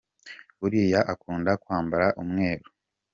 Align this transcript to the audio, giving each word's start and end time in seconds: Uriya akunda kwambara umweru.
Uriya 0.65 0.99
akunda 1.13 1.51
kwambara 1.63 2.07
umweru. 2.21 2.67